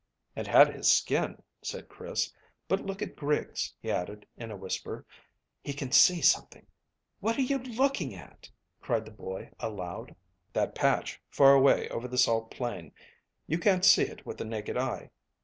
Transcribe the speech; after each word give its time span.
"And 0.35 0.47
had 0.47 0.73
his 0.73 0.91
skin," 0.91 1.43
said 1.61 1.87
Chris. 1.87 2.33
"But 2.67 2.79
look 2.83 3.03
at 3.03 3.15
Griggs," 3.15 3.75
he 3.79 3.91
added, 3.91 4.25
in 4.35 4.49
a 4.49 4.55
whisper; 4.55 5.05
"he 5.63 5.73
can 5.73 5.91
see 5.91 6.21
something. 6.21 6.65
What 7.19 7.37
are 7.37 7.43
you 7.43 7.59
looking 7.59 8.15
at?" 8.15 8.49
cried 8.81 9.05
the 9.05 9.11
boy, 9.11 9.51
aloud. 9.59 10.15
"That 10.53 10.73
patch 10.73 11.21
far 11.29 11.53
away 11.53 11.87
over 11.89 12.07
the 12.07 12.17
salt 12.17 12.49
plain. 12.49 12.93
You 13.45 13.59
can't 13.59 13.85
see 13.85 14.01
it 14.05 14.25
with 14.25 14.39
the 14.39 14.45
naked 14.45 14.75
eye. 14.75 15.11